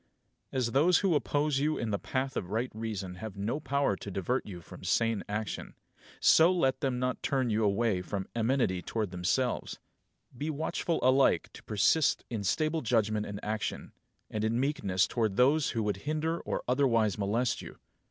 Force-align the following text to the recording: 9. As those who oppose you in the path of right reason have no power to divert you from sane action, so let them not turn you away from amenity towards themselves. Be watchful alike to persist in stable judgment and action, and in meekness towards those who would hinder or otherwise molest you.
9. 0.51 0.57
As 0.57 0.71
those 0.71 0.97
who 1.01 1.13
oppose 1.13 1.59
you 1.59 1.77
in 1.77 1.91
the 1.91 1.99
path 1.99 2.35
of 2.35 2.49
right 2.49 2.71
reason 2.73 3.17
have 3.17 3.37
no 3.37 3.59
power 3.59 3.95
to 3.95 4.09
divert 4.09 4.43
you 4.47 4.59
from 4.59 4.83
sane 4.83 5.23
action, 5.29 5.75
so 6.19 6.51
let 6.51 6.79
them 6.79 6.97
not 6.97 7.21
turn 7.21 7.51
you 7.51 7.63
away 7.63 8.01
from 8.01 8.27
amenity 8.35 8.81
towards 8.81 9.11
themselves. 9.11 9.77
Be 10.35 10.49
watchful 10.49 10.99
alike 11.03 11.53
to 11.53 11.61
persist 11.65 12.25
in 12.31 12.43
stable 12.43 12.81
judgment 12.81 13.27
and 13.27 13.39
action, 13.45 13.91
and 14.31 14.43
in 14.43 14.59
meekness 14.59 15.05
towards 15.05 15.35
those 15.35 15.69
who 15.69 15.83
would 15.83 15.97
hinder 15.97 16.39
or 16.39 16.63
otherwise 16.67 17.19
molest 17.19 17.61
you. 17.61 17.77